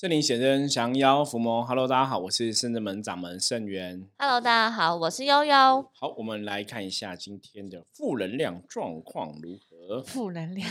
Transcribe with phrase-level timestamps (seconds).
[0.00, 1.64] 圣灵显真，降妖伏魔。
[1.64, 4.06] Hello，大家好，我是圣真门掌门圣元。
[4.16, 5.90] Hello，大家好，我是悠悠。
[5.92, 10.00] 好，我们来看一下今天的负能量状况如何。
[10.00, 10.70] 负能量，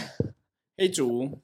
[0.78, 1.42] 黑竹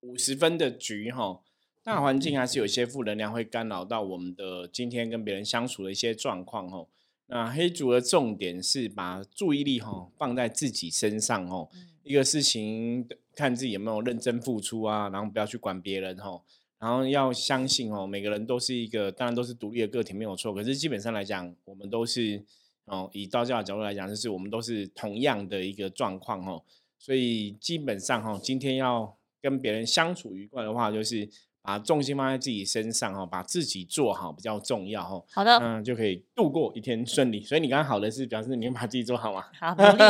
[0.00, 1.40] 五十分的局哈，
[1.82, 6.84] 大环境还是有一些负能量会干扰到我们的今天跟别人相处的一些状况哈。
[7.28, 11.70] 那黑竹的重点是把注意力哈放在自己身上哦，
[12.02, 16.42] 一个事情看自己有没有认真付出啊，然后不要去管别人哈。
[16.78, 20.54] 然后要相信哦，每个人都是一个，当然都是独立的个体，没有错。
[20.54, 22.42] 可是基本上来讲，我们都是
[22.84, 26.62] 哦，以道教的角度来讲，就是我们都是同样的一个状况哦。
[26.96, 31.28] 所以基本上哈，今天要跟别人相处愉快的话，就是
[31.62, 35.22] 把重心放在自己身上哈，把自己做好比较重要哈。
[35.32, 37.42] 好的，嗯，就可以度过一天顺利。
[37.42, 39.44] 所以你刚刚好的是表示你把自己做好嘛？
[39.58, 40.04] 好，努力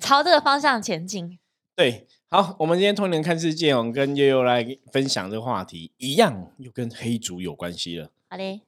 [0.00, 1.38] 朝这个方向前进。
[1.78, 8.10] 对，好，我们今天通年看世界，我们跟悠悠来分享这个话题，一样又跟黑族有关系了。
[8.28, 8.62] 好嘞，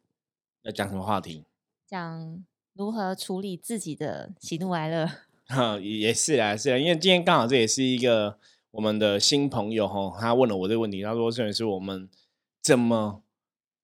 [0.63, 1.43] 要讲什么话题？
[1.89, 5.11] 讲如何处理自己的喜怒哀乐。
[5.49, 8.39] 哈，也也是啊，是啊，因为今天刚好这也是一个
[8.71, 12.09] 我们的新朋友哈，他问了我这个问题，他说这也是我们
[12.63, 13.25] 怎么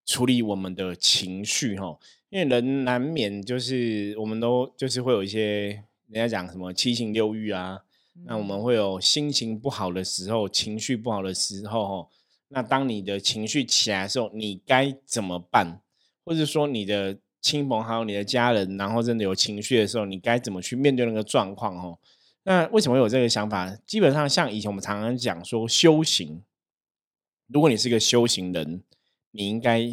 [0.04, 1.98] 处理我们的情绪哈，
[2.28, 7.82] 因为人难免就是我们都就是会有一些人家讲什么七情六欲啊，
[8.24, 12.08] 那我们会有心情不好的时候，情绪不好的时候哈，
[12.48, 15.80] 那当你的情绪起来的时候，你该怎么办？
[16.24, 21.76] 或者说你的亲朋好友你的家人，然后真的有情绪的时候，你该怎么去面对那个状况？
[21.76, 21.98] 哦，
[22.42, 23.76] 那为什么会有这个想法？
[23.86, 26.42] 基本上像以前我们常常讲说修行，
[27.46, 28.82] 如果你是个修行人，
[29.30, 29.88] 你应该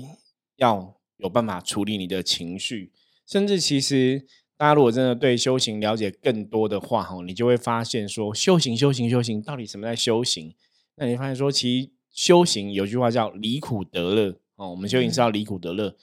[0.55, 2.91] 要有办法处理你的情绪，
[3.27, 4.25] 甚至其实
[4.57, 10.53] 大家如果真的对修行了解更多的话，哈，你就会发现说修行、修行、修行，到底什么在修行？
[10.95, 15.95] 那你发现说，其实修行有句话叫离苦得乐哦，我们修行是要离苦得乐。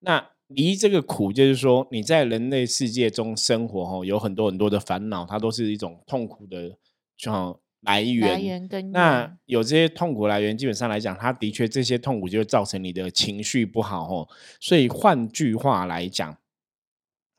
[0.00, 6.78] 那离这个苦，就是说你在人类世界中生活，哈，有很多很多的烦恼，它都是一种痛苦的，
[7.16, 8.32] 就来源。
[8.32, 14.28] 来源跟那有这些痛苦来源，基本上来讲，它的确这些痛苦就会造成你的情绪不好，哦。
[14.58, 16.36] 所以换句话来讲，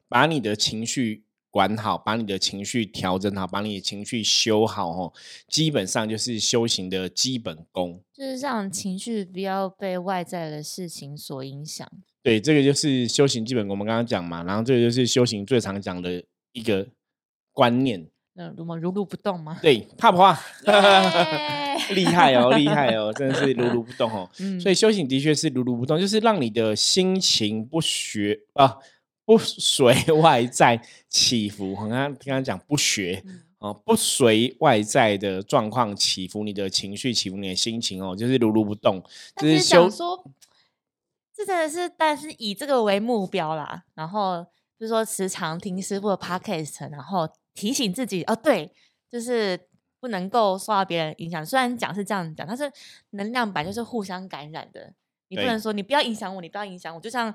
[0.09, 5.13] 把你的情绪管好，把你的情绪调整好，把你的情绪修好，哦，
[5.47, 8.03] 基本上就是修行的基本功。
[8.13, 11.87] 就是让情绪不要被外在的事情所影响。
[12.21, 13.71] 对，这个就是修行基本功。
[13.71, 16.87] 我们刚刚讲嘛，然后这个就是修行最常讲的一个
[17.53, 18.07] 观念。
[18.33, 19.57] 那如么如如不动吗？
[19.61, 20.39] 对，怕不怕？
[20.65, 24.29] 耶厉害哦，厉害哦，真的是如如不动哦。
[24.39, 28.77] 嗯所以修行的确是如如不动，就是让你的心情不学啊，
[29.29, 31.73] 不随外在起伏。
[31.73, 38.99] 我刚刚刚刚讲不学嗯哦，不随外在的状况起伏，你的情绪起伏，你的心情哦，就是如如不动。
[39.35, 40.31] 就是是修想说，
[41.31, 43.83] 这真的是，但是以这个为目标啦。
[43.93, 44.43] 然后
[44.79, 48.73] 就是说，时常听师傅的 podcast，然后提醒自己哦，对，
[49.11, 49.59] 就是
[49.99, 51.45] 不能够受到别人影响。
[51.45, 52.71] 虽然讲是这样讲，但是
[53.11, 54.91] 能量板就是互相感染的。
[55.27, 56.99] 你不能说你不要影响我，你不要影响我。
[56.99, 57.31] 就像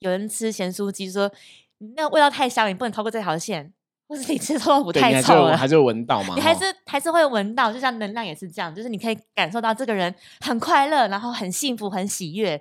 [0.00, 1.30] 有人吃咸酥鸡说，
[1.78, 3.72] 你那个味道太香了，你不能超过这条线，
[4.06, 6.34] 或是你吃臭豆腐太臭了，还是闻到嘛？
[6.34, 12.60] 哦你还是还是会闻到，就像能量也是这样，就是你可以感受到这个人很快乐，然后很幸福、很喜悦。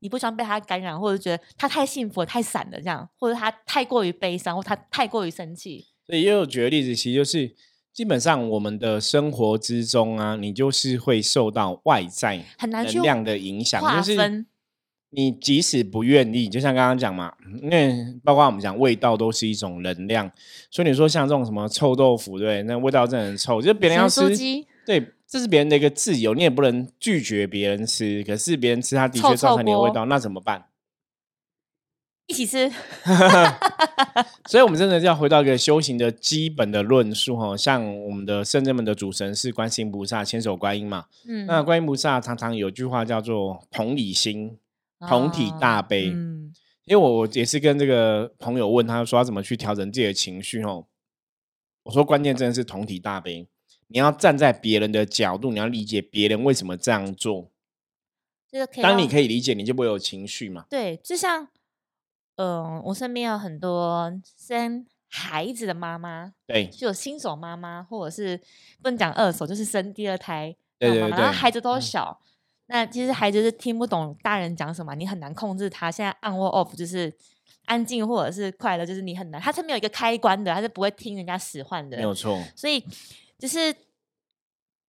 [0.00, 5.86] 你不想被他感染，或者觉得他太幸福、太散了这样，或者他太过于悲伤，或他太过于生气。
[6.06, 7.52] 所以也有举个例子，其实就是
[7.92, 14.46] 基本上我们的生活之中啊，你就是会受到外在很难量的影响，就是分
[15.10, 17.32] 你即使不愿意，就像刚刚讲嘛，
[17.62, 20.30] 因为包括我们讲味道都是一种能量，
[20.70, 24.20] 所以你说像这种什么臭豆腐，对，那味道真的很臭，就是别人要吃，
[24.84, 30.66] 对，这是别人的一个自由，你也不能拒绝别人吃，可是别人吃，他的臭确造成你的味道，那怎么办？
[32.26, 32.70] 一起吃
[34.46, 41.06] 所以，我们真的要回到一个修行的基本的论述哈，像我们的圣人们的主神是观世音菩萨，千手观音嘛。
[41.26, 44.58] 嗯，那观音菩萨常常有句话叫做“同理心，
[45.06, 46.52] 同体哦大悲”嗯，
[46.84, 50.86] 因为我我也是跟这个朋友问他说要怎么去调整自己的情绪哦。
[51.84, 53.46] 我说关键真的是同体大悲，
[53.86, 57.50] 你要站在别人的角度，你要理解别人为什么这样做。
[58.50, 60.64] 这个可以当你可以理解，你就不会有情绪嘛。
[60.70, 61.48] 对，就像
[62.36, 68.40] 嗯、我身边有很多生孩子的妈妈，对就有新手妈妈，或者是
[68.80, 72.20] 不能讲二手，就是生第二胎对对的妈妈，然后孩子都嗯小，
[72.70, 75.90] 那其实孩子是听不懂大人讲什么，你很难控制他。
[75.90, 77.12] 现在 on 或 off 就是
[77.64, 82.02] 安静或者是快乐，就是你很难，他是没有一个开关的，他是不会听人家使唤的没。
[82.02, 82.38] 有错。
[82.54, 82.84] 所以
[83.38, 83.74] 就是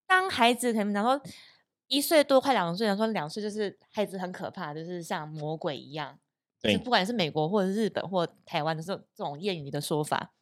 [0.06, 1.22] 当孩子可能讲说，
[1.88, 6.20] 一岁多快两岁，人说两岁就是孩子很可怕，就是像魔鬼一样。
[6.62, 10.34] 就是对不管是美国或者日本或台湾的这种这种谚语的说法，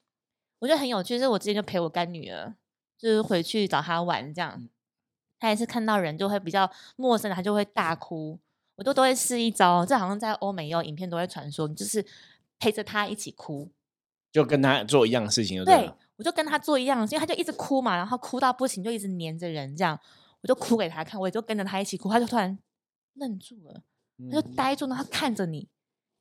[0.57, 1.19] 我觉得很有趣。
[1.19, 2.56] 是我之前就陪我干女儿，
[2.98, 4.68] 就是回去找她玩这样，
[5.39, 8.39] 她也是看到人就会比较陌生的，他就会大哭。
[8.75, 12.06] 我都都会试一招，这好像在欧美也有影片都会传说，你就是
[12.60, 13.72] 陪着他一起哭。
[14.31, 20.00] 就跟他做一样的事情就对对。，我就跟他做一样的事，因为他就一直哭嘛，然后哭到不行，就一直黏着人这样，
[20.42, 22.57] 我就哭给他看，我也就跟着他一起哭，他就突然
[23.13, 23.81] 愣住了。
[24.30, 25.68] 他就嗯呆住，然后他看着你，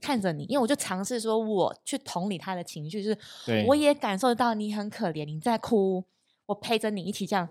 [0.00, 6.04] 看着你，因为我就尝试说，我去同理他的情绪，就是我也感受到你很可怜，你在哭，
[6.46, 7.48] 我陪着你一起这样，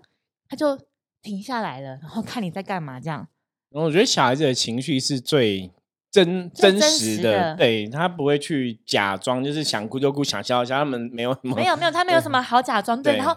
[0.48, 0.76] 他就
[1.26, 3.26] 停下来了，然后看你在干嘛，这样，
[3.70, 5.68] 然后我觉得小孩子的情绪是最
[6.08, 13.36] 真真实实的，对他不会去假装，就是想哭就哭，想笑就笑，他们没有什么没有没有，他没有什么好假装，对，对然后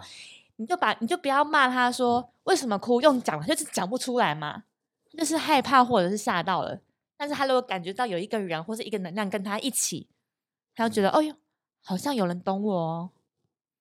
[0.56, 4.62] 你就把你就不要骂他说为什么哭，用讲就是讲不出来嘛，
[5.18, 6.80] 就是害怕或者是吓到了，
[7.18, 10.06] 但是他如果感觉到有一个人或是一个能量跟他一起，
[10.76, 11.34] 他就觉得哦哟，
[11.82, 13.10] 好像有人懂我哦，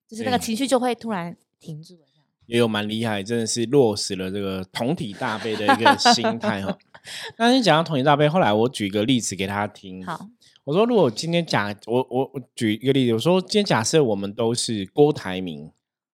[0.08, 2.09] 就是那个情绪就会突然停住了。
[2.50, 6.76] 也有蛮厉害，真的是落实了这个同体大悲的一个心态哈。
[7.38, 10.04] 那你讲到同体大悲，后来我举个例子给他听。
[10.04, 10.28] 好，
[10.64, 15.72] 我说如果今天假我我我举一个例子，我说今天假设我们都是郭台铭，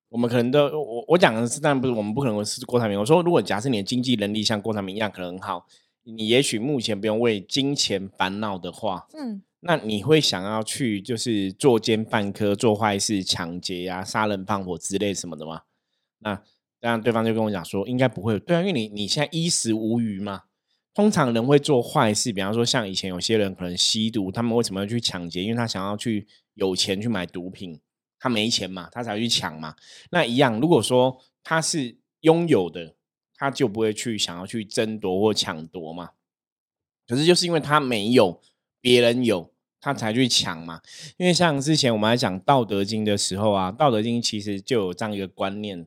[0.10, 3.00] 我们可能都我我讲的是，但不是我们不可能是郭台铭。
[3.00, 5.66] 我说如果假设你的经济能力像郭台铭一样可能很好，
[6.04, 15.62] 你也许目前不用为金钱烦恼的话，嗯，那你会想要去就是作奸犯科、做坏事、抢劫啊、杀人放火之类什么的吗？
[16.20, 16.36] 那
[16.80, 20.44] 当然，对方就跟我讲说，应该不会，对啊，因为你你现在衣食无余嘛。
[20.94, 25.44] 通常人会做坏事，比方说像以前有些人可能吸毒，他们为什么要去抢劫？
[25.44, 27.82] 因为他想要去有钱去买毒品，
[28.18, 29.76] 他没钱嘛，他才去抢嘛。
[30.12, 32.96] 那一样，如果说他是拥有的，
[33.36, 36.12] 他就不会去想要去争夺或抢夺嘛。
[37.06, 38.42] 可是就是因为他没有，
[38.80, 39.52] 别人有，
[39.82, 40.82] 他才去抢嘛。
[41.18, 45.86] 因为像之前我们在讲《道德经》的时候啊，《道德经》其实就有这样一个观念，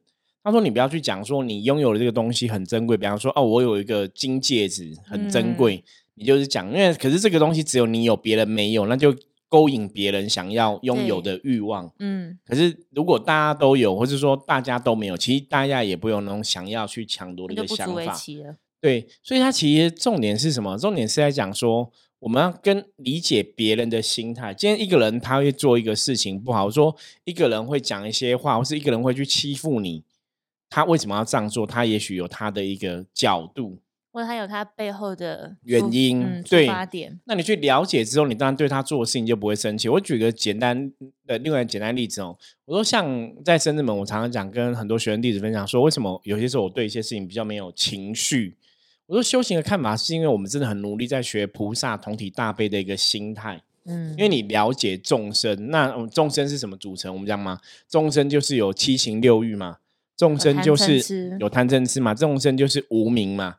[0.48, 5.84] 他说你不要去讲说你拥有的这个东西很珍贵，比方说哦，我有一个金戒指很珍贵，
[6.14, 9.14] 你就是讲，因为可是这个东西只有你有，别人没有，那就
[9.50, 11.92] 勾引别人想要拥有的欲望。
[11.98, 18.16] 嗯，可是如果大家都有，或是说大家都没有，其实大家也不有那种想要去抢夺的一个想法。
[18.80, 20.78] 对，所以它其实重点是什么？
[20.78, 21.90] 重点是在讲说，
[22.20, 24.54] 我们要跟理解别人的心态。
[24.54, 30.04] 今天一个人他会做一个事情不好，说一个人会讲一些话，或是一个人会去欺负你，
[30.70, 31.66] 他为什么要这样做？
[31.66, 33.78] 他也许有他的一个角度。
[34.10, 39.88] 或者他有他背后的原因嗯，出对发点，那你去了解之后，你当然对他做的事情就不会生气。
[39.88, 40.90] 我举个简单
[41.26, 48.56] 的另外一个简单例子哦，我说像在深圳门，我常常讲跟很多学生弟子分享说，为什么有些时候我对一些事情比较没有情绪？
[49.06, 57.12] 我说修行的看法是因为我们真的很努力在学菩萨同体大悲的一个心态，嗯，因为你了解众生，那嗯众生是什么组成？
[57.12, 59.76] 我们讲嘛，众生就是有七情六欲嘛，
[60.18, 63.54] 众生就是有贪嗔痴嘛，众生就是无明嘛。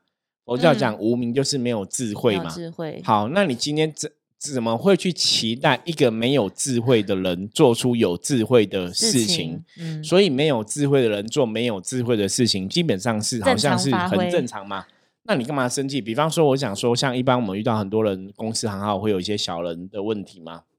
[0.46, 14.86] 佛教嗯讲无明就是没有智慧嘛，智慧，好，那你今天怎怎么会去期待一个没有智慧的人做出有智慧的事情？，嗯，所以没有智慧的人做没有智慧的事情，基本上是好像是很正常嘛。
[15.24, 16.02] 那你干嘛生气？
[16.02, 20.64] 比方说，我想说，像一般我们遇到很多人公司行号会有一些小人的问题嘛，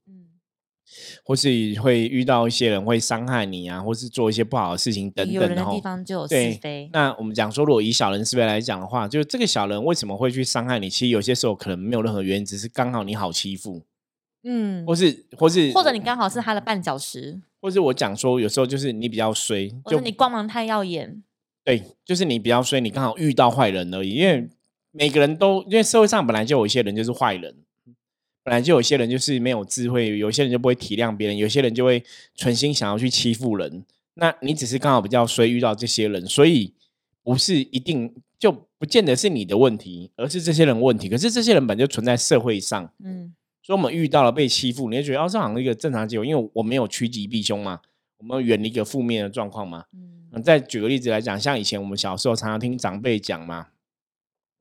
[1.23, 10.89] 或是会遇到一些人会伤害你啊，或是做一些不好的事情等有人的等吼地方就有对是非，那我们讲说，如果以小人是非来讲的话，就这个小人为什么会去伤害你？
[10.89, 13.83] 其实有些时候可能没有任何原因，只是刚好你好欺负，
[14.43, 21.21] 嗯，或是或是或者你刚好是他的绊脚石，或是我讲说，有时候就是你比较衰，或就者你光芒太耀眼，
[21.63, 24.11] 对，就是你比较衰，你刚好遇到坏人而已。
[24.11, 24.49] 因为
[24.91, 27.55] 每个人都，因为社会上本来就有一些人就是坏人，
[28.43, 32.03] 本来就有一些人就是没有智慧，有些人就不会体谅别人，有些人就会
[32.35, 33.83] 存心想要去欺负人。
[34.15, 36.73] 那你只是刚好比较衰遇到这些人，所以
[37.23, 41.07] 不是一定就不见得是你的问题，而是这些人问题。
[41.07, 47.79] 可是这些人本就存在社会上，嗯，所以我们遇到了被欺负，你就觉得哦，这好像一个正常结果，因为我没有趋吉避凶嘛，
[48.17, 49.85] 我们远离一个负面的状况嘛。
[49.93, 53.67] 嗯，嗯，再举个例子来讲，像以前我们小时候常常听长辈讲嘛，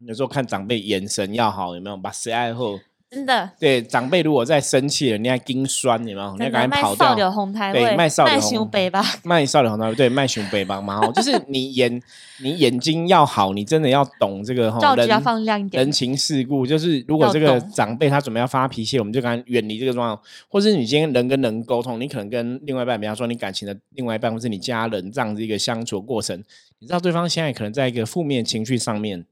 [0.06, 1.96] 有时候看长辈眼神要好，有没有？
[1.96, 2.78] 把谁爱后，
[3.10, 6.36] 真的，对长辈如果在生气了，你还盯酸，有没有？
[6.36, 7.30] 你要赶紧跑卖少。
[7.32, 12.00] 红台对，卖少柳红熊北吧，卖少女红桃 对卖熊北吧嘛，吼，就是你眼
[12.40, 16.64] 你眼睛要好，你真的要懂这个哈人要放亮一点人，情世故。
[16.64, 26.38] 就是如果要这个懂长辈他准备要发脾气，我们就赶快远离这个状况，或是你今天人跟人沟通，你可能跟另外一半，比方说你感情的另外一半，或是你家人这样子一个相处的过程，
[26.78, 29.24] 你知道对方现在可能在一个负面情绪上面，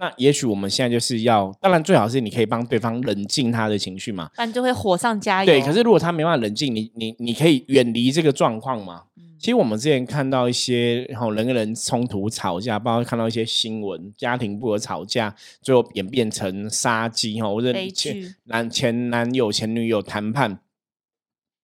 [0.00, 4.30] 那也许我们现在就是要，当然最好是你可以帮对方冷静他的情绪嘛。
[4.34, 5.46] 不然就会火上加油。
[5.46, 9.04] 对，可是如果他没办法冷静，你你你可以远离这个状况嘛。
[9.38, 20.60] 其实我们之前看到一些然后人跟人冲突吵架，包括看到一些新闻，家庭不和吵架，最后演变成杀机哈，或者前男前男友前女友谈判，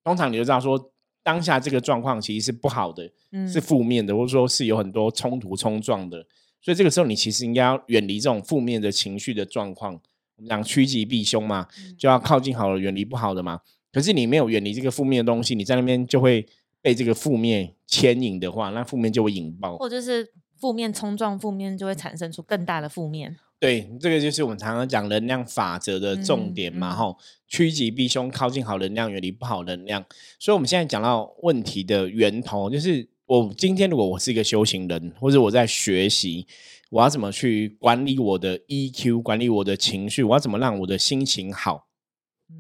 [0.05, 0.90] 通常你就知道说
[1.23, 3.11] 当下这个状况其实是不好的，
[3.47, 6.25] 是负面的，或者说是有很多冲突冲撞的，
[6.66, 9.94] 所以这个时候你其实应该要远离这种负面的情绪的状况。
[10.35, 13.61] 我们讲趋吉避凶嘛，就要靠近好了，远离不好的嘛。
[13.92, 16.44] 可是你没有远离这个负面的东西，你在那边就会。
[16.82, 23.37] 被这个负面牵引的话，那负面就会引爆，或者是负面冲撞负面，就会产生出更大的负面。
[23.58, 27.16] 对，这个就是我们常常讲能量法则的重点嘛，吼，
[27.49, 30.04] 趋吉避凶，靠近好能量，远离不好能量。
[30.38, 36.47] 所以，我们现在讲到问题的源头，就是我今天如果我是一个修行人，或者我在学习，
[36.90, 41.88] 我要怎么去管理我的 EQ，管理我的情绪，我要怎么让我的心情好，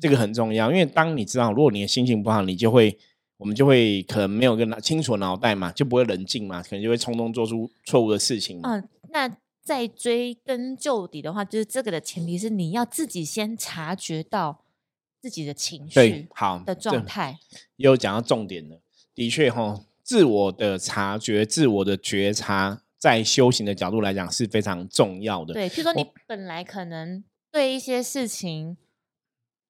[0.00, 0.70] 这个很重要。
[0.70, 2.98] 因为当你知道，如果你的心情不好，你就会。
[3.38, 8.58] 我们就会可能没有个清楚脑袋嘛，就不会冷静嘛，可能就会冲动做出错误的事情。
[8.62, 9.30] 嗯，那
[9.62, 14.64] 再追根究底的话，就是这个的前提是你要自己先察觉到
[15.20, 17.38] 自己的情绪好的状态。
[17.76, 18.80] 又讲到重点了，
[19.14, 25.52] 的确哈，自我的察觉、自我的觉察，在修行的角度来讲是非常重要的。
[25.52, 28.76] 对，譬如说你本来可能对一些事情。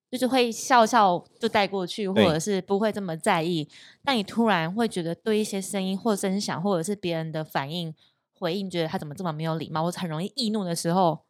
[0.08, 3.68] 就是会笑笑就带过去，或者是不会这么在意。
[4.04, 7.92] 但你突然会觉得对一些声音或声响，或者是别人的反应
[8.32, 11.24] 回应，觉得他怎么这么没有礼貌，或者很容易易怒的时候，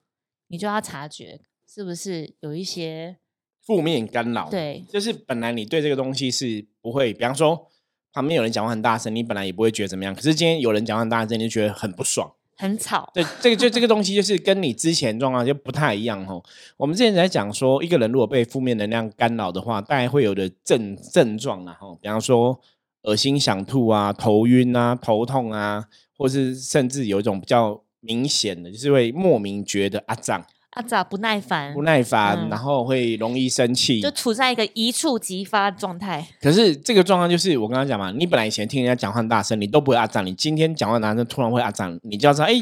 [0.48, 3.16] 你就要察觉是不是有一些
[3.62, 4.50] 负面干扰。
[4.50, 7.70] 对，就是本来你对这个东西是不会，比方说
[8.16, 10.14] 旁边有人讲话很大声，你本来也不会觉得怎么样。
[10.14, 12.32] 可是今天有人讲话很大声，你就觉得很不爽。
[12.56, 16.42] 很吵，对，这个就这个东西就是跟你之前状况就不太一样哦。
[16.78, 22.58] 我们之前在讲说，一个人如果被负面能量干扰的话，大概会有的症症状啊，哈，比方说
[23.02, 25.84] 恶心、想吐啊、头晕啊、头痛啊，
[26.16, 30.42] 或是甚至有一种比较明显的，就是会莫名觉得阿胀。
[30.76, 36.28] 阿咋不耐烦，不耐烦，然后会容易生气，就处在一个一触即发状态。
[36.38, 42.52] 可是这个状况就是我刚刚讲嘛，你本来以前听人家讲话大声，你都不会阿脏，你今天讲话大声，突然会阿脏，你就要知道，哎，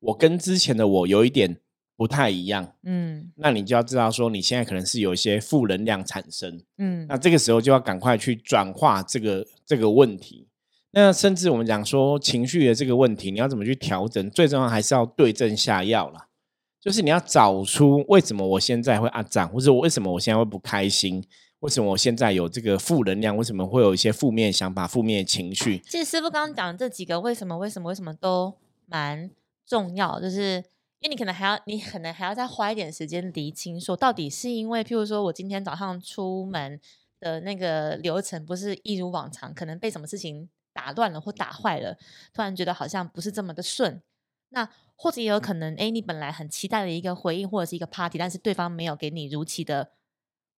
[0.00, 1.58] 我跟之前的我有一点
[1.96, 2.72] 不太一样。
[2.82, 6.60] 嗯，那你就要知道说，你现在可能是有一些负能量产生。
[6.78, 10.48] 嗯，那这个时候就要赶快去转化这个这个问题。
[10.90, 14.28] 那甚至我们讲说情绪的这个问题，你要怎么去调整？
[14.30, 16.26] 最重要还是要对症下药了。
[16.80, 21.22] 就是你要找出为什么我现在会阿涨，或者我为什么我现在会不开心，
[21.60, 25.78] 为什么我现在有这个负能量，为什么会有一些负面想法、负面情绪？
[25.80, 28.54] 其实师傅刚刚讲这几个为什么、为什么、为什么都
[28.86, 29.30] 蛮
[29.66, 30.64] 重要，就是
[31.00, 36.80] 因为你可能还要，你可能还要再花一点时间理清，说到底是因为，譬如说我今天早上出门
[37.20, 41.98] 的那个流程不是一如往常，可能被什么事情打乱了或打坏了，
[42.32, 44.00] 突然觉得好像不是这么的顺。
[44.48, 44.68] 那
[45.02, 49.92] 或者也有可能，哎，你本来很期待的一个回应或者是一个 party，但是对方没有给你如期的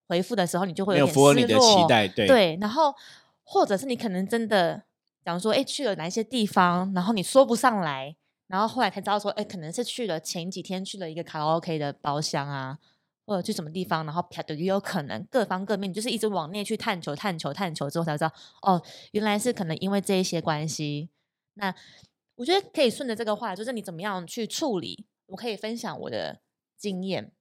[0.09, 1.19] 回复的时候，你就会有点失
[1.53, 1.87] 落。
[1.87, 2.93] 对对，然后
[3.45, 4.83] 或者是你可能真的，
[5.23, 8.13] 假如说，哎，去了哪一些地方，然后你说不上来，
[8.47, 12.77] 然后后来才知道说，哎，可能是去了前几天去了一个卡拉 OK 的包厢啊，
[13.25, 21.07] 或者去什么地方，然后啪的也有可能各方各面，你就是一直往内去探求、探求、探求之后才知道，哦，原来是可能因为这一些关系，
[21.53, 21.73] 那。
[22.35, 26.41] 我觉得可以顺着这个话，就是你怎么样去处理，我可以分享我的
[26.77, 27.31] 经验。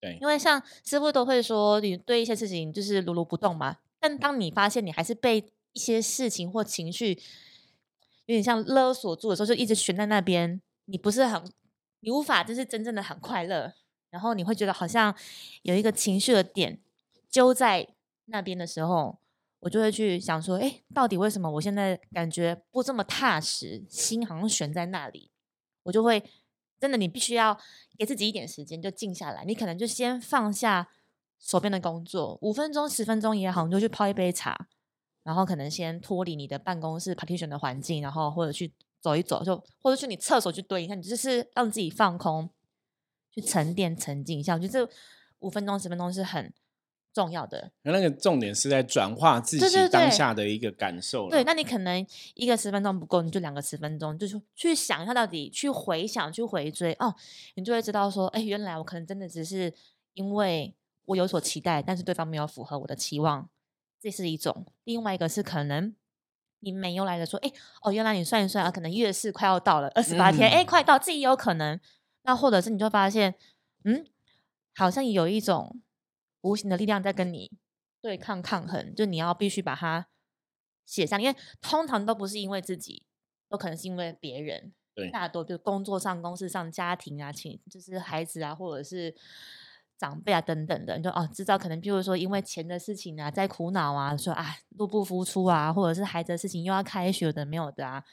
[0.00, 3.78] 对，因为像师傅都会说，你对一些事情就是如如不动嘛。
[4.00, 7.10] 但当你发现你还是被一些事情或情绪
[8.26, 11.44] 有点像勒索住的时候，就一直悬在那边，你不是很，
[12.00, 13.74] 你无法就是真正的很快乐，
[14.10, 15.14] 然后你会觉得好像
[15.62, 16.80] 有一个情绪的点
[17.28, 17.88] 揪在
[18.26, 19.18] 那边的时候。
[19.60, 25.32] 我就会去想说，哎，到底为什么我现在感觉不这么踏实，心好像悬在那里？
[25.82, 26.22] 我就会
[26.78, 27.58] 真的，你必须要
[27.98, 29.44] 给自己一点时间，就静下来。
[29.44, 30.88] 你可能就先放下
[31.40, 34.68] 手边的工作，五分钟、十分钟也好，你就去泡一杯茶，
[35.24, 42.48] 然后可能先脱离你的办公室 partition 的环境，然后或者去走一走，就或者去你厕所去蹲一下，你就是让自己放空，
[43.32, 44.54] 去沉淀、沉静一下。
[44.54, 44.92] 我觉得这
[45.40, 46.54] 五分钟、十分钟是很。
[47.18, 51.28] 重要的，那个重点是在转化自己当下的一个感受。
[51.28, 57.12] 对，那你可能一个十分钟不够，你就两个十分钟，就是去想一下到底，去回想，去回追哦，
[57.56, 59.74] 你就会知道说，哎，原来我可能真的只是
[60.14, 60.72] 因为
[61.06, 63.48] 我有所期待，但是对方没有符合我的期望，
[64.00, 64.64] 这是一种。
[64.84, 65.92] 另外一个是可能
[66.60, 67.50] 你没有来的说，哎，
[67.82, 71.80] 哦，原来你算一算啊，可能月事快要到了二十八天，哎，快到，这也有可能。
[72.22, 73.34] 那或者是你就发现，
[73.82, 74.06] 嗯，
[74.76, 75.80] 好像有一种
[76.40, 77.50] 无形的力量在跟你
[78.00, 80.08] 对抗抗衡，就你要必须把它
[80.84, 83.04] 写上，因为通常都不是因为自己，
[83.48, 84.72] 都可能是因为别人。
[84.94, 89.14] 对，大多就工作上、公司上、家庭啊，情就是孩子啊，或者是
[89.96, 98.04] 长辈啊等等的，你就哦，知道可能，比如说因为钱的事情啊，在苦恼啊，说啊入不敷出啊，或者是孩子的事情又要开学的没有的啊，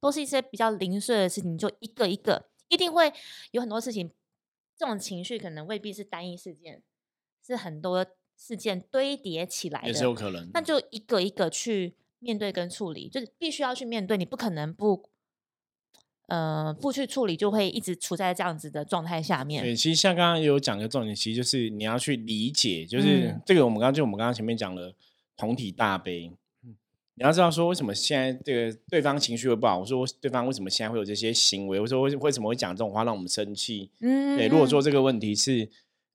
[0.00, 3.12] 都是一些比较零碎的事情，就一个一个，一定会
[3.50, 4.10] 有很多事情，
[4.78, 6.82] 这种情绪可能未必是单一事件，
[7.50, 10.48] 是很多事件堆叠起来的，也是有可能。
[10.54, 15.08] 那就一个一个去面对跟处理，就是必须要去面对，你不可能不。
[16.28, 19.64] 呃，不去处理就会一直处在这样子的状态下面。
[19.64, 24.94] 对，其实像刚刚有讲个重点，其实就是你要去理解，就是这个我们刚刚就我们刚刚前面讲了
[25.36, 26.30] 同体大悲。
[27.14, 33.90] 你要知道说为什么现在这个对方情绪会不好，我说对方为什么现在会有这些行为，我说为为什么会讲这种话让我们生气？
[33.98, 35.68] 嗯，对，如果说这个问题是。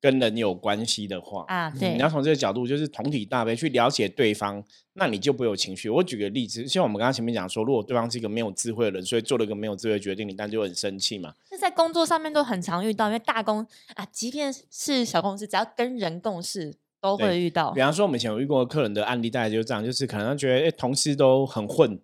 [0.06, 5.90] 跟人有关系的话啊，对，你要从这个角度，就是同体大悲去了解对方，那你就不会有情绪。
[5.90, 11.34] 我举个例子，像我们刚刚前面讲说，如果对方是一个没有智慧的人，所以做了一个没有智慧的决定，你当然就很生气嘛。
[11.50, 17.72] 那在工作上面都很常遇到，因为大公啊，即便是小公司，只要跟人共事，都会遇到。
[17.72, 22.00] 比方说，我们以前有遇过客人的案例，大概就是这样，就是可能他觉得，哎，同事都很混。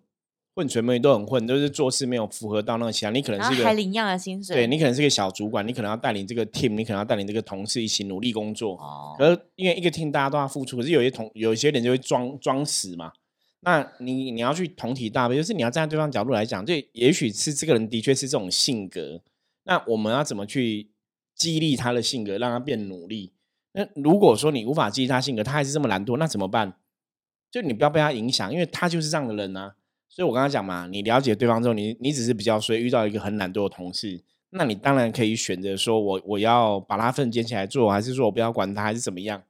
[0.54, 3.10] 混水妹都很混，就是做事没有符合到那个其他。
[3.10, 8.74] 你可能是一个还领一样的薪水，对你可能是个小主管，你可能要带领这个 team，你可能要带领这个同事一起努力工作。
[8.74, 9.14] 哦。
[9.16, 13.12] 可是因为一个 team 大家都要付出，可是有些同有一些人就会装装死嘛。
[13.60, 19.22] 那你你要去同体大悲，就是你要站在对方角度来讲，就也许是这个人的确是这种性格。
[19.64, 20.90] 那我们要怎么去
[21.34, 23.32] 激励他的性格，让他变努力？
[23.72, 26.74] 那如果说你无法激励他性格，他还是这么懒惰，那怎么办？
[27.50, 29.76] 就你不要被他影响，因为他就是这样的人啊。
[30.14, 39.42] 所以，我刚刚讲嘛，你了解对方之后，你你只是比较衰，遇到一个很懒惰的同事，那你当然可以选择说，我我要把他份捡起来做，还是说我不要管他，还是怎么样？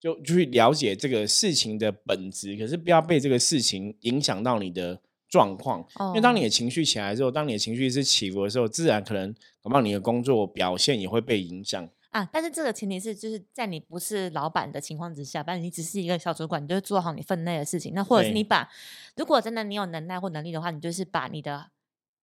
[0.00, 5.86] 就去了解这个事情的本质，可是不要被这个事情影响到你的状况。
[6.08, 11.86] 因为当你的情绪起来之后，当你的情绪是起伏的时候，自然可能恐怕你的工作表现也会被影响。
[12.12, 17.94] 啊，但是这个前提是，就是在你不是老板的情况之下，反正你只是一个小主管，你就做好你分内的事情。
[17.94, 18.68] 那或者是你把，
[19.16, 21.70] 如果真的你有能耐或能力的话，你就是把你的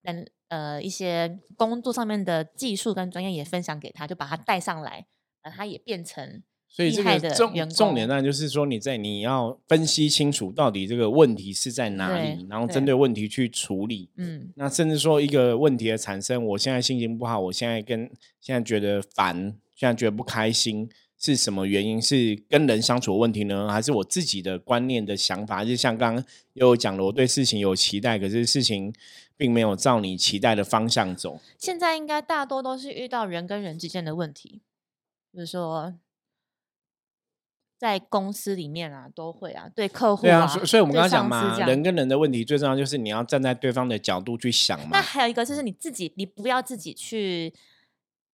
[0.04, 5.08] 能呃一些工作上面的技术跟专业也分享给他，就把他带上来，
[5.42, 14.10] 让他也变成所以这个重重点呢，就是说你在你要分析清楚到底这个问题是在哪里，然后针对问题去处理。
[14.16, 19.56] 嗯，那甚至说一个问题的产生，我现在心情不好，我现在跟现在觉得烦。
[19.76, 22.02] 现在觉得不开心是什么原因？
[22.02, 25.64] 是跟人相处的问题呢，还是我自己的观念的想法？
[25.64, 28.94] 就像刚刚又讲了，我对事情有期待，可是事情
[29.38, 31.40] 并没有照你期待的方向走。
[31.58, 34.62] 现在应该大多都是遇到人跟人之间的问题，
[35.32, 35.96] 比如说
[37.80, 44.90] 在公司里面啊，都会啊，对客户啊，所以我们刚刚讲嘛，人跟人的问题最重要就是你要站在对方的角度去想嘛。
[44.92, 47.52] 那还有一个就是你自己，你不要自己去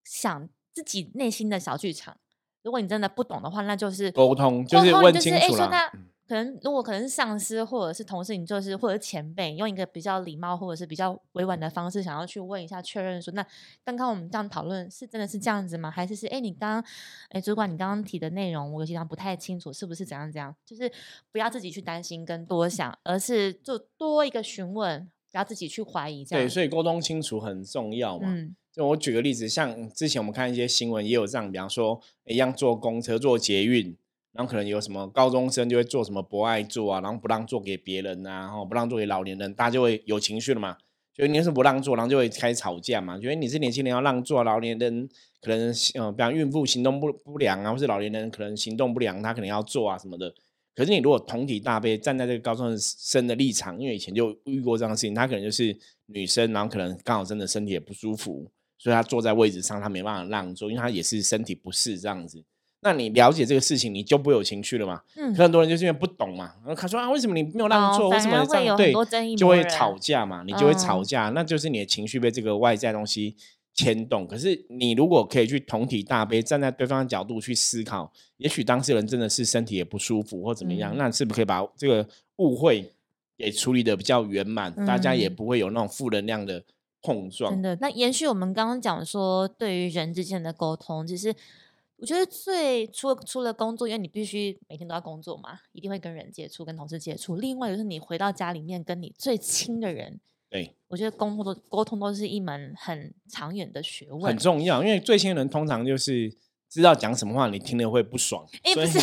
[0.04, 0.50] 想。
[0.76, 2.18] 自己内心的小剧场，
[2.62, 5.90] 如果你真的不懂的话，那就是沟通，就是问清楚了。
[6.28, 13.46] 可能如果可能是上司或者是同事，你就是或者是前辈，用一个比较礼貌或者是比较委婉的方式，想要去问一下确认，说那
[13.84, 15.92] 刚刚我们这样讨论是真的是这样子吗？
[15.92, 16.84] 还是是哎你刚刚
[17.30, 20.56] 哎主管你刚刚提的内容我有些不太清楚，是不是怎样怎样？
[20.66, 20.92] 就是
[21.32, 26.26] 不要自己去担心跟多想，而是就多一个询问，不要自己去怀疑。
[26.26, 28.34] 这样对，所以沟通清楚很重要嘛。
[28.72, 33.96] 就我举个例子，像之前我们看一些新闻，也有这样，比方说一样坐公车、坐捷运，
[34.36, 40.78] 然后可能有什么高中生就会做什么不爱做啊，然后不让做给别人啊，然后不让做给老年人，大家就会有情绪了嘛。
[41.14, 43.18] 就你是不让做，然后就会开始吵架嘛。
[43.18, 45.08] 觉得你是年轻人要让座，老年人
[45.42, 50.34] 可能嗯，比方孕妇行动不不良啊，或是老年人可能行动不良，他可能要做啊什么的。
[50.76, 55.74] 可是你如果同体大悲，站在这个高中生的立场，因为以前就遇过这样的事情，他可能就是
[56.08, 58.52] 女生，然后可能刚好真的身体也不舒服。
[58.78, 62.44] 所以他坐在位置上，他没办法让座，因为他也是身体不适这样子。
[62.86, 65.02] 那你了解这个事情，你就不会有情绪了嘛？
[65.16, 65.34] 嗯。
[65.34, 68.10] 可很多人就是因为不懂嘛，然后他说啊，为什么你没有让座？
[68.10, 68.78] 为什么这样？
[68.78, 68.94] 对，
[69.36, 73.36] 就会吵架嘛，你就会吵架，那就是你的情绪被这个外在东西
[73.74, 74.28] 牵动。
[74.28, 82.94] 可是你如果可以去同体大悲，站在对方的角度去思考，也许当事人真的是身体也不舒服或怎么样，那是不是可以把这个误会
[83.36, 84.72] 给处理的比较圆满？
[84.86, 86.64] 大家也不会有那种负能量的。
[87.08, 91.32] 碰撞真的，那延续我们刚刚讲说，对于人之间的沟通，其实
[91.98, 97.38] 我觉得最除了除了工作，因为你必须每天都要工作嘛，一定会跟人接触，跟同事接触。
[97.38, 104.84] 另外就是你回到家里面，跟你最亲的人对，我觉得沟通都沟通都是一门很长远的学问，很重要。
[104.84, 106.36] 因为最亲的人通常就是
[106.70, 109.00] 知道讲什么话你听了会不爽，哎，不是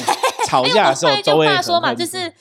[0.47, 2.33] 吵 架的时候都会说嘛，就是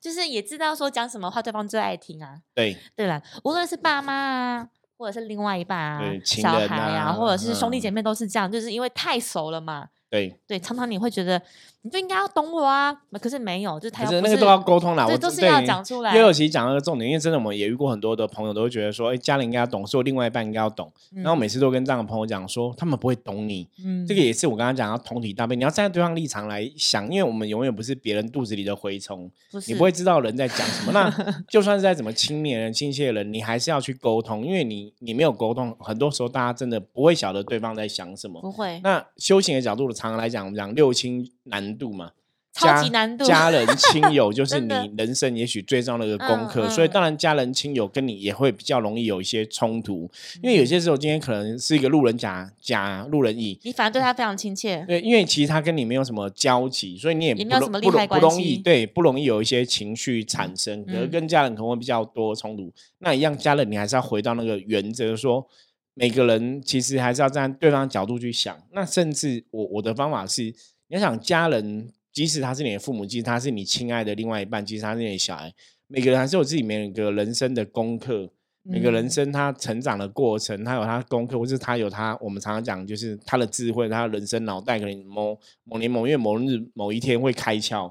[0.00, 2.42] 就是也知道说讲什么话对方最爱听啊。
[2.52, 4.68] 对对了，无论是爸妈啊，
[4.98, 9.88] 或者是另外一半啊，小孩啊，或者是兄弟姐妹都是这样，就是因为太熟了嘛。
[10.10, 10.36] 对。
[10.46, 11.40] 对，常常你会觉得
[11.82, 16.12] 你就应该要懂我啊，可是没有，就是他那个都要沟通啦，我，都是要讲出来。
[16.12, 20.92] 第二期讲那个重点，因为真的我们也遇过很多的朋友，都会觉得说，哎，家人应该要懂，所以另外一半应该要懂。
[21.14, 23.68] 然后每次都跟这样的朋友讲说，他们不会懂你。
[23.84, 29.30] 嗯，这个也是我刚刚讲要同体大悲，你要站在对方立场来想，因为我们永远不是别人肚子里的蛔虫，
[29.66, 30.92] 你不会知道人在讲什么。
[30.92, 31.10] 那
[31.48, 38.40] 就算是在怎么亲密的人、亲切的人，你还是要去沟通，因为你你没有沟通，很多时候大家真的不会晓得对方在想什么。
[38.40, 38.80] 不会。
[38.84, 40.70] 那修行的角度的，常常来讲，我们讲。
[40.80, 42.12] 六亲难度嘛，
[42.52, 43.24] 超级难度。
[43.24, 50.10] 家人亲友 就是你人生也许最重要的一个功课，所以当然家人亲友跟你也会比较容易有一些冲突，
[50.42, 54.84] 因为有些时候今天可能是一个路人甲甲路人乙，你反而对他非常亲切。
[54.86, 60.84] 对，因为其实他跟你没有什么交集，所以你也没有什么利害关系，不容易对，不容易有一些情绪产生。
[60.84, 65.46] 可是跟家人可能会比较多冲突，那一样家人你还是要回到那个原则说。
[65.94, 68.56] 每个人其实还是要站在对方角度去想。
[68.72, 70.54] 那甚至我我的方法是，
[70.90, 75.54] 你要想家人，即使他是你的父母，即使他是你亲爱的另外一半，即使他是你的小孩，
[75.86, 78.30] 每个人还是有自己每个人生的功课。
[78.62, 87.90] 每个人生他成长的过程，他有他功课，或是他有他我们常常讲，就是他的智慧，他的人生脑袋可能某某年某月某日某一天会开窍。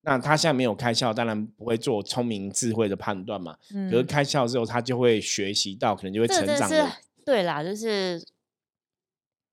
[0.00, 3.54] 那他现在没有开窍，当然不会做聪明智慧的判断嘛。
[3.90, 6.70] 可是开窍之后，他就会学习到，可能就会成长。
[7.22, 8.18] 对啦，就是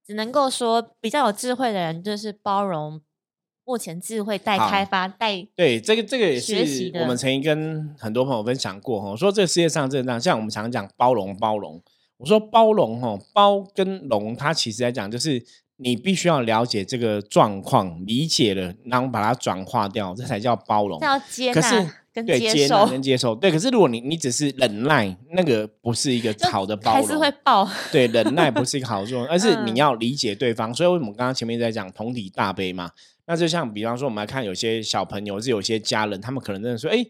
[0.05, 3.01] 只能够说比较有智慧的人，就是包容
[3.65, 5.47] 目前智慧待开发待。
[5.55, 11.81] 对，这个这个也是我们曾经跟很多朋友分享过哈，说这个世界上这样，像我们常讲包容包容，
[12.17, 15.41] 我说包容哈，包跟容，它其实来讲就是
[15.77, 20.99] 你必须要了解这个状况，理解了，然后把它转化掉，这才叫包容。
[20.99, 22.02] 要接纳。
[22.13, 23.51] 对，接纳跟接受，对。
[23.51, 27.67] 可是如果你你只是忍耐，那个不是一个好的包容，还是会爆。
[27.91, 30.71] 对，忍耐不是一个好作用， 而是你要理解对方。
[30.73, 32.91] 所以，为什么刚刚前面在讲同体大悲嘛？
[33.25, 37.03] 那就像比方说，我们来看有些小朋友，是有些家人，他们可能真的说，哎，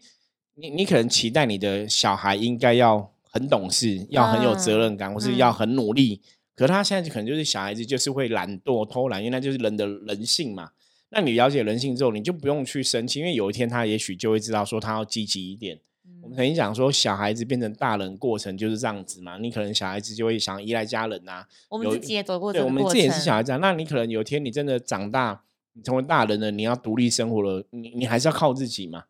[0.54, 6.22] 你你可能期待你的小孩应该要很懂事，要很有责任感，或是要很努力。
[6.56, 10.70] 可他现在可能就是小孩子，就是会懒惰、偷懒，因为那就是人的人性嘛。
[11.14, 15.78] 那你了解人性之后，你就不用去生气，因为有一天他也许就会知道说他要积极一点。
[16.20, 19.38] 我们曾经讲说，小孩子变成大人过程就是这样子嘛。
[19.38, 21.46] 你可能小孩子就会想依赖家人呐。
[21.68, 23.52] 我们自己也走过，对，我们自己也是小孩子。
[23.52, 25.42] 啊那你可能有一天你真的长大，
[25.74, 29.04] 你成为大人了，你要独立生活了，你你还是要靠自己嘛。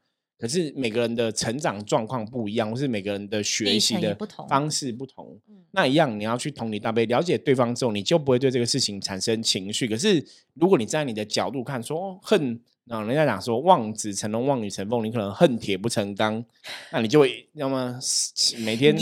[0.44, 4.14] 可是每个人的成长状况不一样，或是每个人的学习的
[4.46, 9.88] 方式不同，那一样你要去同理大悲，了解对方之后，你就不会对这个事情产生情绪。
[9.88, 12.60] 可是如果你在你的角度看，说恨。
[12.86, 16.44] 然后人家讲说望子成龙，望女成凤，你可能恨铁不成钢，
[16.92, 17.98] 那你就会要么
[18.58, 18.94] 每天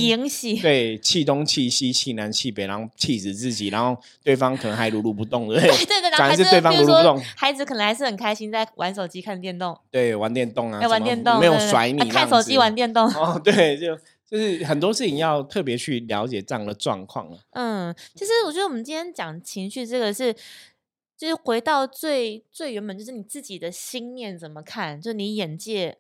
[0.63, 13.99] 对气东气西，气南气北，然后气死自己，然后对方可能还如如不动，对对对， 反而是对方如如不动，孩子可能还是很开心在玩手机看电动，对，玩电动啊，玩电动没有甩你，看手机玩电动，哦，对，就
[14.31, 17.39] 就是很多事情要特别去了解这样的状况了。
[17.51, 20.33] 嗯，其实我觉得我们今天讲情绪这个是。
[21.23, 25.01] 就是回到最最原本，就是你自己的心念怎么看？
[25.01, 25.97] 就你眼界，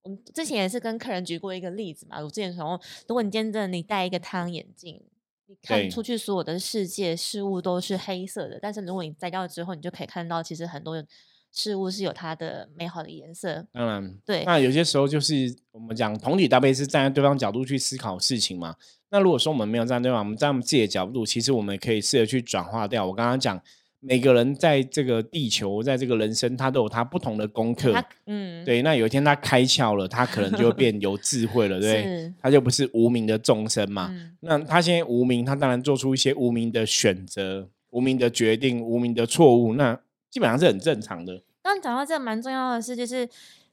[0.00, 2.18] 我们之前也是跟客人举过一个例子嘛。
[2.18, 5.02] 我之前说，如果你今天真的你戴一个太阳眼镜，
[5.44, 11.04] 你看出去所有的世界事物都是黑色的，但是如果你摘掉之后，你就可以看到，其实很多
[11.52, 13.66] 事物是有它的美好的颜色。
[13.72, 14.42] 当然，对。
[14.46, 18.74] 那有些时候就是我们讲同理搭配，是站在对方角度去思考事情嘛。
[19.10, 23.04] 那如果说我们没有站在对方，我们在我们自己的角度，其实我们可以试着去转化掉。
[23.04, 23.62] 我刚刚讲。
[24.00, 27.92] 每个人在这个地球，在这个人生，他都有他不同的功课。
[28.26, 28.80] 嗯，对。
[28.82, 34.14] 那有一天他开窍了，他可能就会变有智慧了， 对他就不是无名的众生嘛。
[34.40, 41.42] 那他现在无名，他当然做出一些无名的选择、无名的决定、无名的错误，那基本上是很正常的。
[41.62, 43.28] 刚讲到这个蛮重要的事，就是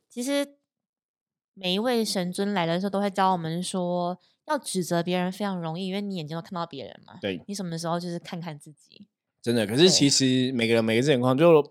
[0.09, 0.47] 其实
[1.53, 7.19] 每一位神尊来的时候，都会教我们说，要指责别人非常容易，因为你眼睛都看到别人嘛。
[7.21, 9.05] 对，你什么时候就是看看自己。
[9.45, 11.63] 真的，可是其实每个人每个情况，就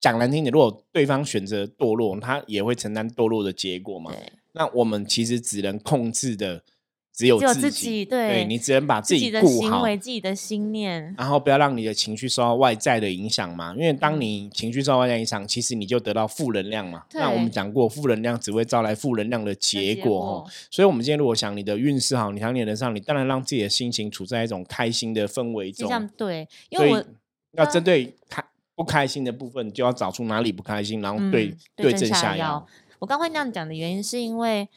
[0.00, 4.10] 讲难听点，如果对方选择堕落，他也会承担堕落的结果嘛。
[4.52, 6.64] 那我们其实只能控制的，
[7.12, 13.74] 只有自自己，己对你只能把自己顾好，行为、自己的心念，然后不要让你的情绪受到外在的影响嘛。
[13.76, 17.04] 因为当你情绪受到外在影响，其实你就得到负能量嘛。
[17.12, 20.50] 那我们对讲过，负能量只会招来负能量的结结果果哦。
[20.70, 26.08] 所以，我们今天如果想你的运势好，你想你的人上，你当然让自己的心情处在一种开心的氛围中。
[26.16, 27.04] 对，因为我
[27.52, 28.42] 要针对开
[28.74, 32.66] 不开心的部分，就要找出哪里不开心，然后对、嗯对症症下药药。。
[32.98, 34.68] 我刚会那样讲的原因，是因为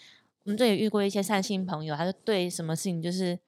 [0.44, 3.40] 我们这也遇过一些善心朋友，他就对什么事情就是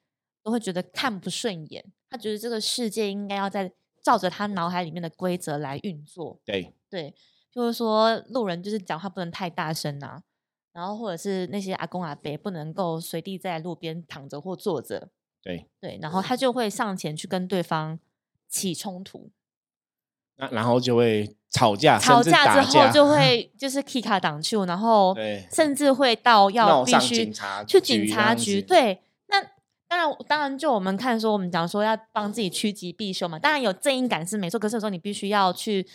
[0.43, 6.39] 都会觉得看不顺眼，他觉得这个世界应该要在照着他脑海里面的规则来运作。
[6.45, 7.13] 对，对，
[7.51, 10.23] 就是说路人就是讲话不能太大声啊，
[10.71, 15.10] 然后或者是那些阿公阿伯不能够随地在路边躺着或坐着，
[15.41, 17.99] 对，对，然后他就会上前去跟对方
[18.47, 19.31] 起冲突，
[20.38, 25.15] 那然后就会吵架，吵架之后就会就是 K 卡挡住，然后
[25.52, 27.34] 甚至会到要必须
[27.68, 29.41] 去警察局对，那
[29.88, 35.86] 当然当然就我们看说我们讲说要帮自己趋吉避凶嘛，当然有正义感是没错，可是有时候你必须要去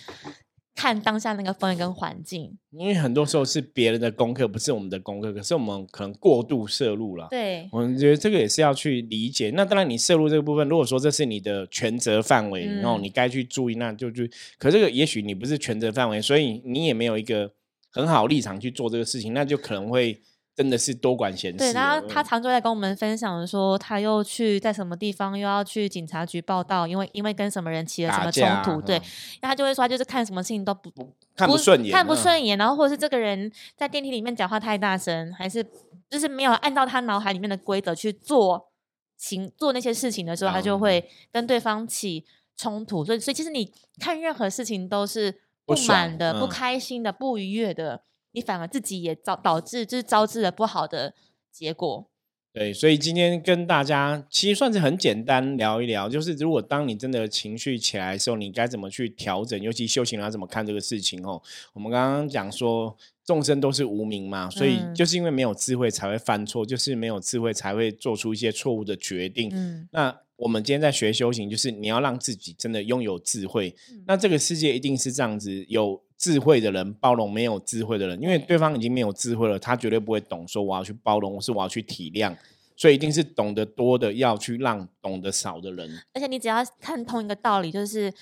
[0.80, 7.28] 看当下那个氛围跟环境，因为很多时候是别人的功课，不是我们的功课，可是我们可能过度摄入了。
[7.30, 9.50] 对我们觉得这个也是要去理解。
[9.54, 14.30] 那当然，你摄入这个部分，如果说这是你的全责范围，然后嗯你该去注意，那就去。
[14.56, 17.52] 可这个也许你不是全责范围，所以你也没有一个
[17.90, 20.18] 很好立场去做这个事情，那就可能会
[20.60, 21.56] 真的是多管闲事。
[21.56, 29.02] 对，然后他嗯常就在跟我们分享说，他又去在什么地方又要去警察局报道，因为因为跟什么人起了什么冲突，对嗯，
[29.40, 30.92] 那他就会说他就是看什么事情都不
[31.34, 35.64] 看不顺眼，看不嗯顺眼，然后或者是这个人在电梯里面讲话太大声，还是
[36.10, 38.68] 就是没有按照他脑海里面的规则去做
[39.16, 43.02] 行做那些事情的时候，他就嗯会跟对方起冲突。
[43.02, 51.14] 所以，所以其实你看任何事情都是不满的、不嗯开心的、不愉悦的，你反而自己也导导致就是招致了不好的
[51.50, 52.06] 结果。
[52.52, 61.40] 对，所以今天跟大家其实算是很简单聊一聊，就是如果当你真的情绪起来的时候，你该怎么去调整，尤其修行人要怎么看这个事情哦。
[61.72, 69.48] 我们刚刚讲说众生都是无名嘛，所以嗯就是因为没有智慧才会犯错，就是没有智慧才会做出一些错误的决定。
[69.52, 73.72] 嗯，那我们今天在学修行，就是你要让自己真的拥有智慧。
[73.92, 82.36] 嗯那这个世界一定是这样子，有智慧的人包容没有智慧的人，因为对对方已经没有智慧了，他绝对不会懂说我要去包容，或是我要去体谅，
[82.76, 85.90] 所以一定是懂得多的要去让懂得少的人。
[86.12, 88.12] 而且你只要看通一个道理，就是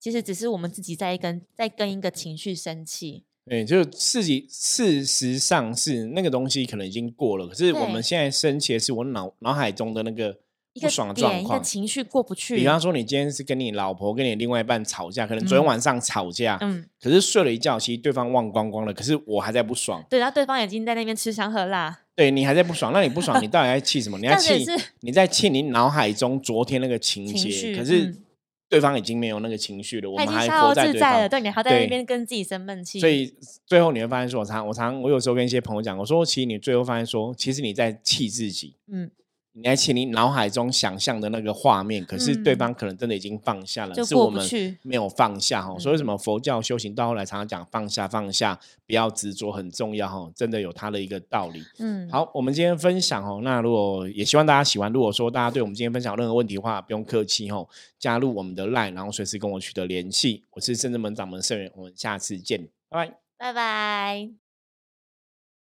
[0.00, 3.22] 其实只是我们自己在一跟在跟一个情绪生气。
[3.44, 10.36] 对，就自己事实上是那个东西可能已经过了，可是我们现在生气的是我脑脑海中的那个
[10.78, 11.62] 一个不爽的状点，一个况。
[11.62, 12.56] 情绪过不去。
[12.56, 20.02] 比方说，你今天是跟你老婆、跟你另外一半吵架，可能昨天嗯晚上吵架，嗯，可是睡了一觉，其实对方忘光光了，可是我还在不爽。
[20.08, 24.18] 对，然后对方已经在那边吃香喝辣，对你还在不爽，那你不爽，你到底在气什么？
[24.18, 24.66] 你在 气
[25.00, 28.24] 你在气你脑海中昨天那个情节，可是嗯
[28.70, 30.92] 对方已经没有那个情绪了，我们还活在。
[31.26, 39.10] 对你还在那边跟自己生闷气，所以最后你会发现说，我常我常我有时候跟一些朋友讲，我说其实你最后发现说，其实你在气自己，嗯，
[39.58, 44.48] 你在气你脑海中想象的那个画面，可是对嗯方可能真的已经放下了，就是我们
[44.82, 45.76] 没有放下哈。
[45.78, 51.64] 所以为什嗯么佛教修行到后来常常讲放下放下，不要执着很重要哈，真的有它的一个道理。
[51.80, 57.68] 嗯，好，我们今天分享哦，那如果也希望大家喜欢，如果说大家对我们今天分享有任何问题的话，不用客气哦，
[57.98, 60.44] 加入我们的 LINE，然后随时跟我取得联系。
[60.52, 63.14] 我是圣智门掌门圣元，我们下次见，拜拜。
[63.36, 64.47] 拜拜。